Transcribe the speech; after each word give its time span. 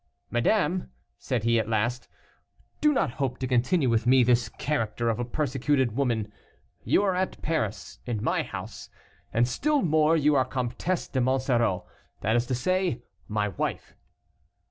"Madame," 0.31 0.89
said 1.19 1.43
he, 1.43 1.59
at 1.59 1.69
last, 1.69 2.07
"do 2.81 2.91
not 2.91 3.11
hope 3.21 3.37
to 3.37 3.45
continue 3.45 3.87
with 3.87 4.07
me 4.07 4.23
this 4.23 4.49
character 4.49 5.09
of 5.09 5.19
a 5.19 5.23
persecuted 5.23 5.95
woman; 5.95 6.33
you 6.83 7.03
are 7.03 7.13
at 7.13 7.39
Paris, 7.43 7.99
in 8.07 8.23
my 8.23 8.41
house, 8.41 8.89
and, 9.31 9.47
still 9.47 9.83
more, 9.83 10.17
you 10.17 10.33
are 10.35 10.43
Comtesse 10.43 11.07
de 11.07 11.21
Monsoreau, 11.21 11.85
that 12.21 12.35
is 12.35 12.47
to 12.47 12.55
say, 12.55 13.03
my 13.27 13.49
Wife. 13.49 13.93